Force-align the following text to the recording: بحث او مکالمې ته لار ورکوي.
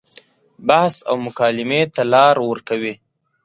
بحث 0.67 0.95
او 1.09 1.15
مکالمې 1.27 1.81
ته 1.93 2.01
لار 2.13 2.35
ورکوي. 2.49 2.93